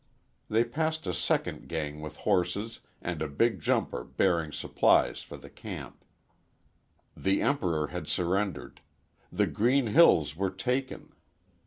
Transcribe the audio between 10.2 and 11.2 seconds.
were taken.